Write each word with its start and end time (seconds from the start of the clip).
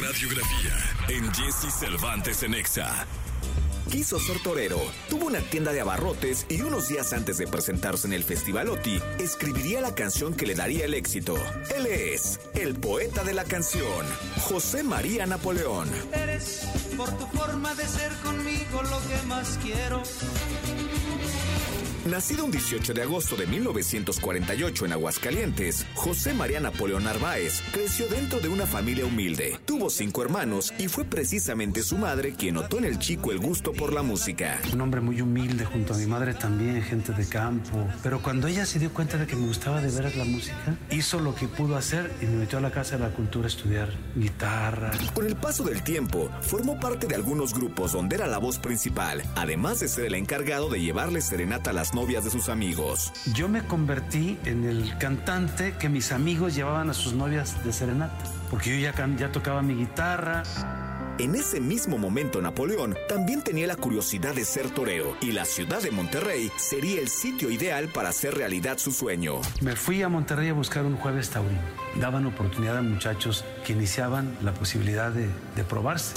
radiografía 0.00 0.76
en 1.08 1.32
Jesse 1.34 1.70
Cervantes 1.70 2.42
en 2.42 2.54
Exa. 2.54 3.06
Quiso 3.90 4.20
ser 4.20 4.38
torero, 4.42 4.78
tuvo 5.08 5.26
una 5.26 5.40
tienda 5.40 5.72
de 5.72 5.80
abarrotes 5.80 6.44
y 6.50 6.60
unos 6.60 6.88
días 6.88 7.14
antes 7.14 7.38
de 7.38 7.46
presentarse 7.46 8.06
en 8.06 8.12
el 8.12 8.22
Festival 8.22 8.68
OTI, 8.68 9.00
escribiría 9.18 9.80
la 9.80 9.94
canción 9.94 10.34
que 10.34 10.46
le 10.46 10.54
daría 10.54 10.84
el 10.84 10.92
éxito. 10.92 11.36
Él 11.74 11.86
es 11.86 12.38
el 12.54 12.74
poeta 12.74 13.24
de 13.24 13.32
la 13.32 13.44
canción, 13.44 14.06
José 14.42 14.82
María 14.82 15.24
Napoleón. 15.26 15.88
Eres 16.12 16.68
por 16.98 17.10
tu 17.16 17.26
forma 17.28 17.74
de 17.74 17.86
ser 17.86 18.12
conmigo 18.22 18.82
lo 18.82 19.00
que 19.08 19.26
más 19.26 19.58
quiero. 19.62 20.02
Nacido 22.08 22.46
un 22.46 22.50
18 22.50 22.94
de 22.94 23.02
agosto 23.02 23.36
de 23.36 23.46
1948 23.46 24.86
en 24.86 24.92
Aguascalientes, 24.92 25.84
José 25.94 26.32
María 26.32 26.58
Napoleón 26.58 27.04
Narváez 27.04 27.60
creció 27.70 28.06
dentro 28.08 28.40
de 28.40 28.48
una 28.48 28.66
familia 28.66 29.04
humilde. 29.04 29.58
Tuvo 29.66 29.90
cinco 29.90 30.22
hermanos 30.22 30.72
y 30.78 30.88
fue 30.88 31.04
precisamente 31.04 31.82
su 31.82 31.98
madre 31.98 32.32
quien 32.32 32.54
notó 32.54 32.78
en 32.78 32.86
el 32.86 32.98
chico 32.98 33.30
el 33.30 33.38
gusto 33.38 33.72
por 33.78 33.92
la 33.92 34.02
música. 34.02 34.58
Un 34.72 34.80
hombre 34.80 35.00
muy 35.00 35.20
humilde 35.22 35.64
junto 35.64 35.94
a 35.94 35.96
mi 35.96 36.06
madre 36.06 36.34
también, 36.34 36.82
gente 36.82 37.12
de 37.12 37.26
campo. 37.26 37.86
Pero 38.02 38.20
cuando 38.20 38.48
ella 38.48 38.66
se 38.66 38.78
dio 38.80 38.92
cuenta 38.92 39.16
de 39.16 39.26
que 39.26 39.36
me 39.36 39.46
gustaba 39.46 39.80
de 39.80 39.90
veras 39.90 40.16
la 40.16 40.24
música, 40.24 40.76
hizo 40.90 41.20
lo 41.20 41.34
que 41.34 41.46
pudo 41.46 41.76
hacer 41.76 42.12
y 42.20 42.26
me 42.26 42.38
metió 42.38 42.58
a 42.58 42.60
la 42.60 42.72
Casa 42.72 42.96
de 42.96 43.04
la 43.04 43.10
Cultura 43.10 43.44
a 43.44 43.48
estudiar 43.48 43.88
guitarra. 44.16 44.90
Con 45.14 45.26
el 45.26 45.36
paso 45.36 45.62
del 45.62 45.82
tiempo, 45.84 46.28
formó 46.40 46.78
parte 46.80 47.06
de 47.06 47.14
algunos 47.14 47.54
grupos 47.54 47.92
donde 47.92 48.16
era 48.16 48.26
la 48.26 48.38
voz 48.38 48.58
principal, 48.58 49.22
además 49.36 49.78
de 49.78 49.88
ser 49.88 50.06
el 50.06 50.14
encargado 50.14 50.68
de 50.68 50.80
llevarle 50.80 51.20
serenata 51.20 51.70
a 51.70 51.74
las 51.74 51.94
novias 51.94 52.24
de 52.24 52.30
sus 52.30 52.48
amigos. 52.48 53.12
Yo 53.32 53.48
me 53.48 53.62
convertí 53.62 54.38
en 54.44 54.64
el 54.64 54.98
cantante 54.98 55.74
que 55.78 55.88
mis 55.88 56.10
amigos 56.10 56.56
llevaban 56.56 56.90
a 56.90 56.94
sus 56.94 57.12
novias 57.12 57.62
de 57.64 57.72
serenata, 57.72 58.24
porque 58.50 58.70
yo 58.70 58.90
ya, 58.90 59.08
ya 59.16 59.30
tocaba 59.30 59.62
mi 59.62 59.74
guitarra. 59.74 60.42
En 61.18 61.34
ese 61.34 61.60
mismo 61.60 61.98
momento 61.98 62.40
Napoleón 62.40 62.96
también 63.08 63.42
tenía 63.42 63.66
la 63.66 63.74
curiosidad 63.74 64.36
de 64.36 64.44
ser 64.44 64.70
torero 64.70 65.16
y 65.20 65.32
la 65.32 65.44
ciudad 65.44 65.82
de 65.82 65.90
Monterrey 65.90 66.48
sería 66.56 67.00
el 67.00 67.08
sitio 67.08 67.50
ideal 67.50 67.88
para 67.88 68.10
hacer 68.10 68.36
realidad 68.36 68.78
su 68.78 68.92
sueño. 68.92 69.40
Me 69.60 69.74
fui 69.74 70.00
a 70.02 70.08
Monterrey 70.08 70.48
a 70.50 70.52
buscar 70.52 70.84
un 70.84 70.96
jueves 70.96 71.30
taurino. 71.30 71.58
Daban 71.96 72.24
oportunidad 72.26 72.78
a 72.78 72.82
muchachos 72.82 73.44
que 73.66 73.72
iniciaban 73.72 74.32
la 74.42 74.54
posibilidad 74.54 75.10
de, 75.10 75.28
de 75.56 75.64
probarse. 75.64 76.14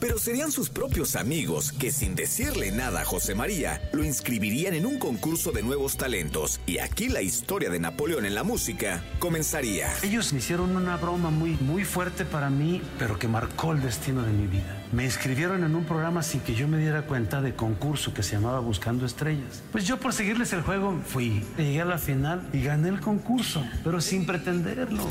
Pero 0.00 0.18
serían 0.18 0.52
sus 0.52 0.70
propios 0.70 1.16
amigos 1.16 1.72
que 1.72 1.90
sin 1.90 2.14
decirle 2.14 2.70
nada 2.70 3.00
a 3.00 3.04
José 3.04 3.34
María 3.34 3.80
lo 3.92 4.04
inscribirían 4.04 4.74
en 4.74 4.86
un 4.86 4.98
concurso 4.98 5.50
de 5.50 5.62
nuevos 5.62 5.96
talentos 5.96 6.60
y 6.66 6.78
aquí 6.78 7.08
la 7.08 7.20
historia 7.20 7.68
de 7.68 7.80
Napoleón 7.80 8.24
en 8.24 8.36
la 8.36 8.44
música 8.44 9.02
comenzaría. 9.18 9.88
Ellos 10.02 10.32
me 10.32 10.38
hicieron 10.38 10.76
una 10.76 10.96
broma 10.96 11.30
muy, 11.30 11.56
muy 11.60 11.84
fuerte 11.84 12.24
para 12.24 12.48
mí, 12.48 12.80
pero 12.98 13.18
que 13.18 13.26
marcó 13.26 13.72
el 13.72 13.82
destino 13.82 14.22
de 14.22 14.32
mi 14.32 14.46
vida. 14.46 14.84
Me 14.92 15.04
inscribieron 15.04 15.64
en 15.64 15.74
un 15.74 15.84
programa 15.84 16.22
sin 16.22 16.40
que 16.40 16.54
yo 16.54 16.68
me 16.68 16.78
diera 16.78 17.02
cuenta 17.02 17.42
de 17.42 17.54
concurso 17.54 18.14
que 18.14 18.22
se 18.22 18.36
llamaba 18.36 18.60
Buscando 18.60 19.04
Estrellas. 19.04 19.62
Pues 19.72 19.84
yo 19.84 19.98
por 19.98 20.12
seguirles 20.12 20.52
el 20.52 20.62
juego 20.62 20.98
fui, 21.04 21.44
llegué 21.56 21.82
a 21.82 21.84
la 21.84 21.98
final 21.98 22.48
y 22.52 22.62
gané 22.62 22.88
el 22.88 23.00
concurso, 23.00 23.66
pero 23.82 24.00
sin 24.00 24.26
pretenderlo. 24.26 25.08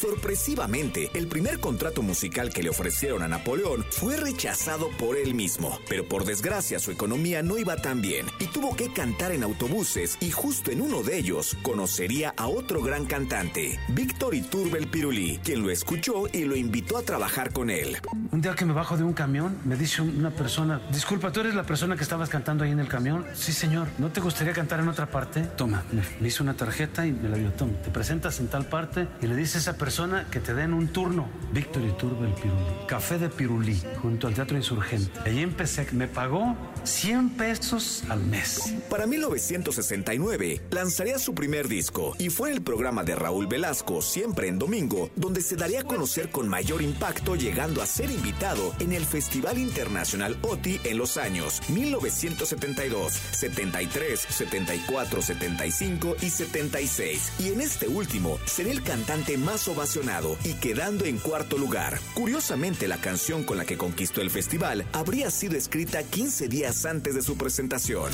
Sorpresivamente, 0.00 1.10
el 1.12 1.26
primer 1.28 1.60
contrato 1.60 2.00
musical 2.00 2.50
que 2.54 2.62
le 2.62 2.70
ofrecieron 2.70 3.22
a 3.22 3.28
Napoleón 3.28 3.84
fue 3.90 4.16
rechazado 4.16 4.88
por 4.98 5.18
él 5.18 5.34
mismo, 5.34 5.78
pero 5.90 6.06
por 6.08 6.24
desgracia 6.24 6.78
su 6.78 6.90
economía 6.90 7.42
no 7.42 7.58
iba 7.58 7.76
tan 7.76 8.00
bien 8.00 8.24
y 8.38 8.46
tuvo 8.46 8.74
que 8.74 8.90
cantar 8.90 9.30
en 9.32 9.42
autobuses 9.42 10.16
y 10.20 10.30
justo 10.30 10.70
en 10.70 10.80
uno 10.80 11.02
de 11.02 11.18
ellos 11.18 11.54
conocería 11.62 12.32
a 12.38 12.46
otro 12.46 12.80
gran 12.82 13.04
cantante, 13.04 13.78
Víctor 13.88 14.34
Iturbel 14.34 14.86
Pirulí, 14.88 15.38
quien 15.44 15.62
lo 15.62 15.70
escuchó 15.70 16.24
y 16.32 16.44
lo 16.46 16.56
invitó 16.56 16.96
a 16.96 17.02
trabajar 17.02 17.52
con 17.52 17.68
él. 17.68 17.98
Un 18.32 18.40
día 18.40 18.54
que 18.54 18.64
me 18.64 18.72
bajo 18.72 18.96
de 18.96 19.04
un 19.04 19.12
camión, 19.12 19.58
me 19.66 19.76
dice 19.76 20.00
un- 20.00 20.16
una 20.16 20.30
persona, 20.30 20.80
disculpa, 20.90 21.30
¿tú 21.30 21.40
eres 21.40 21.54
la 21.54 21.64
persona 21.64 21.94
que 21.96 22.04
estabas 22.04 22.30
cantando 22.30 22.64
ahí 22.64 22.70
en 22.70 22.80
el 22.80 22.88
camión? 22.88 23.26
Sí, 23.34 23.52
señor. 23.52 23.88
¿No 23.98 24.10
te 24.10 24.20
gustaría 24.20 24.54
cantar 24.54 24.80
en 24.80 24.88
otra 24.88 25.10
parte? 25.10 25.42
Toma, 25.42 25.82
me, 26.20 26.26
hizo 26.26 26.42
una 26.42 26.56
tarjeta 26.56 27.06
y 27.06 27.12
me 27.12 27.28
la 27.28 27.36
dio. 27.36 27.52
Toma, 27.52 27.72
te 27.82 27.90
presentas 27.90 28.40
en 28.40 28.48
tal 28.48 28.64
parte 28.66 29.06
y 29.20 29.26
le 29.26 29.36
dice 29.36 29.58
a 29.58 29.60
esa 29.60 29.72
persona 29.74 29.89
que 30.30 30.38
te 30.38 30.54
den 30.54 30.72
un 30.72 30.86
turno. 30.88 31.28
Víctor 31.52 31.82
Iturbe 31.82 32.28
el 32.28 32.34
Pirulí. 32.34 32.62
Café 32.86 33.18
de 33.18 33.28
Pirulí, 33.28 33.82
junto 34.00 34.28
al 34.28 34.34
Teatro 34.34 34.56
Insurgente. 34.56 35.10
Allí 35.26 35.42
empecé, 35.42 35.84
me 35.90 36.06
pagó 36.06 36.56
100 36.84 37.30
pesos 37.30 38.04
al 38.08 38.20
mes. 38.20 38.72
Para 38.88 39.06
1969 39.06 40.60
lanzaría 40.70 41.18
su 41.18 41.34
primer 41.34 41.66
disco 41.66 42.14
y 42.18 42.30
fue 42.30 42.50
en 42.50 42.56
el 42.56 42.62
programa 42.62 43.02
de 43.02 43.16
Raúl 43.16 43.48
Velasco, 43.48 44.00
siempre 44.00 44.46
en 44.46 44.60
domingo, 44.60 45.10
donde 45.16 45.40
se 45.40 45.56
daría 45.56 45.80
a 45.80 45.84
conocer 45.84 46.30
con 46.30 46.48
mayor 46.48 46.82
impacto 46.82 47.34
llegando 47.34 47.82
a 47.82 47.86
ser 47.86 48.12
invitado 48.12 48.72
en 48.78 48.92
el 48.92 49.04
Festival 49.04 49.58
Internacional 49.58 50.38
OTI 50.42 50.80
en 50.84 50.98
los 50.98 51.16
años 51.16 51.60
1972, 51.68 53.12
73, 53.12 54.20
74, 54.20 55.20
75 55.20 56.16
y 56.22 56.30
76. 56.30 57.32
Y 57.40 57.48
en 57.48 57.60
este 57.60 57.88
último 57.88 58.38
sería 58.46 58.72
el 58.72 58.84
cantante 58.84 59.36
más 59.36 59.66
ovacionado 59.80 60.36
y 60.44 60.54
quedando 60.54 61.06
en 61.06 61.16
cuarto 61.16 61.56
lugar. 61.56 61.98
Curiosamente 62.12 62.86
la 62.86 62.98
canción 62.98 63.44
con 63.44 63.56
la 63.56 63.64
que 63.64 63.78
conquistó 63.78 64.20
el 64.20 64.30
festival 64.30 64.84
habría 64.92 65.30
sido 65.30 65.56
escrita 65.56 66.02
15 66.02 66.48
días 66.48 66.84
antes 66.84 67.14
de 67.14 67.22
su 67.22 67.36
presentación. 67.38 68.12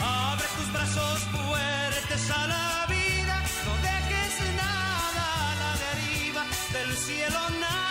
Abre 0.00 0.44
tus 0.56 0.72
brazos 0.72 1.20
fuertes 1.24 2.30
a 2.30 2.46
la 2.46 2.86
vida, 2.88 3.42
no 3.66 3.74
dejes 3.82 4.56
nada 4.56 5.52
a 5.52 5.54
la 5.60 5.72
deriva, 5.84 6.46
del 6.72 6.96
cielo 6.96 7.40
nada 7.60 7.83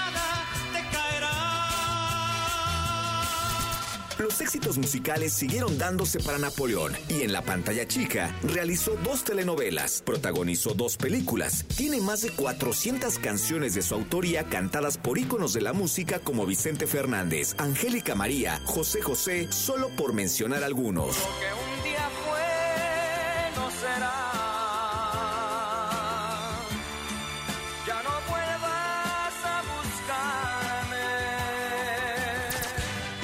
Los 4.23 4.39
éxitos 4.39 4.78
musicales 4.78 5.34
siguieron 5.34 5.78
dándose 5.78 6.17
para 6.22 6.38
Napoleón 6.38 6.94
y 7.09 7.23
en 7.23 7.34
la 7.34 7.41
pantalla 7.41 7.85
chica 7.85 8.34
realizó 8.41 8.95
dos 9.03 9.25
telenovelas, 9.25 10.01
protagonizó 10.06 10.73
dos 10.73 10.95
películas, 10.95 11.66
tiene 11.75 12.00
más 12.00 12.22
de 12.22 12.29
400 12.29 13.19
canciones 13.19 13.73
de 13.73 13.81
su 13.81 13.95
autoría 13.95 14.45
cantadas 14.45 14.97
por 14.97 15.17
íconos 15.17 15.51
de 15.51 15.59
la 15.59 15.73
música 15.73 16.19
como 16.19 16.45
Vicente 16.45 16.88
Fernández, 16.88 17.53
Angélica 17.57 18.16
María, 18.16 18.62
José 18.63 19.01
José, 19.01 19.51
solo 19.51 19.89
por 19.89 20.13
mencionar 20.13 20.63
algunos. 20.63 21.17
Lo 21.17 21.23
que 21.23 21.78
un 21.78 21.83
día 21.83 22.09
fue 22.23 22.39
será. 23.81 24.42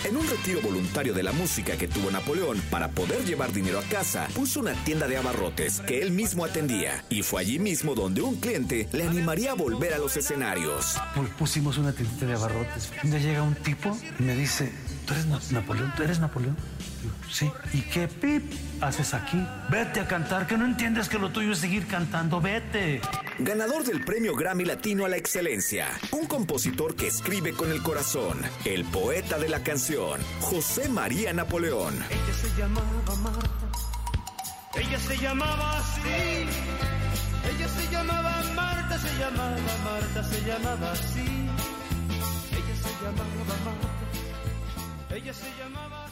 En 0.10 0.18
un 0.18 0.28
retiro 0.28 0.60
voluntario 0.62 1.14
de 1.14 1.22
la 1.22 1.32
música 1.32 1.78
que 1.78 1.88
tuvo 1.88 2.10
Napoleón 2.10 2.60
para 2.72 2.90
poder 2.90 3.24
llevar 3.26 3.54
dinero 3.54 3.78
a 3.78 3.84
casa, 3.84 4.28
puso 4.34 4.60
una 4.60 4.74
tienda 4.84 5.08
de 5.08 5.18
abarrotes 5.18 5.82
que 5.82 6.02
él 6.02 6.10
mismo 6.10 6.44
atendía 6.44 7.06
y 7.12 7.22
fue 7.22 7.42
allí 7.42 7.60
mismo 7.60 7.94
donde 7.94 8.24
un 8.24 8.38
cliente 8.38 8.90
le 8.92 9.04
animaría 9.04 9.52
a 9.52 9.54
volver 9.54 9.94
a 9.94 10.00
los 10.00 10.18
escenarios. 10.18 10.98
Pues 11.14 11.30
pusimos 11.38 11.78
una 11.78 11.94
tiendita 11.94 12.26
de 12.26 12.34
abarrotes. 12.34 12.92
Un 13.04 13.12
día 13.12 13.20
llega 13.20 13.44
un 13.44 13.54
tipo 13.54 13.96
y 14.18 14.24
me 14.24 14.34
dice, 14.36 14.72
¿tú 15.10 15.14
eres 15.16 15.26
Na- 15.26 15.40
Napoleón? 15.60 15.94
¿Tú 15.98 16.04
eres 16.04 16.20
Napoleón? 16.20 16.56
Digo, 17.02 17.14
sí. 17.32 17.52
¿Y 17.74 17.82
qué 17.82 18.08
pip 18.08 18.54
haces 18.82 19.14
aquí? 19.14 19.44
Vete 19.70 20.00
a 20.02 20.08
cantar, 20.08 20.46
que 20.48 20.58
no 20.58 20.66
entiendes 20.66 21.10
que 21.10 21.18
lo 21.18 21.30
tuyo 21.32 21.52
es 21.54 21.58
seguir 21.60 21.88
cantando, 21.88 22.40
vete. 22.40 23.02
Ganador 23.40 23.84
del 23.84 24.04
premio 24.06 24.36
Grammy 24.36 24.66
Latino 24.66 25.06
a 25.06 25.10
la 25.10 25.18
Excelencia, 25.18 25.88
un 26.12 26.28
compositor 26.28 26.96
que 26.96 27.08
escribe 27.08 27.54
con 27.54 27.72
el 27.72 27.82
corazón, 27.82 28.40
el 28.66 28.84
poeta 28.86 29.38
de 29.40 29.50
la 29.50 29.64
canción, 29.64 30.20
José 30.42 30.90
María 30.90 31.34
Napoleón. 31.34 31.96
Ella 32.10 32.34
se 32.42 32.50
llamaba 32.62 33.16
Marta. 33.24 33.50
Ella 34.76 35.00
se 35.00 35.18
llamaba 35.18 35.78
así. 35.78 36.00
Ella 37.50 37.68
se 37.70 37.92
llamaba 37.92 38.44
Marta, 38.56 39.00
se 39.00 39.18
llamaba 39.18 39.58
Marta, 39.84 40.24
se 40.24 40.42
llamaba 40.46 40.92
así. 40.92 41.26
Ella 42.52 42.76
se 42.84 43.04
llamaba 43.04 43.56
Marta. 43.66 43.99
Ella 45.22 45.34
se 45.34 45.52
llamaba. 45.58 46.09